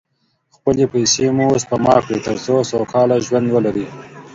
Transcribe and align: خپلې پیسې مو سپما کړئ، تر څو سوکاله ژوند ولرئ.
خپلې 0.55 0.85
پیسې 0.93 1.25
مو 1.37 1.45
سپما 1.63 1.95
کړئ، 2.03 2.19
تر 2.27 2.37
څو 2.45 2.55
سوکاله 2.71 3.15
ژوند 3.25 3.47
ولرئ. 3.51 3.87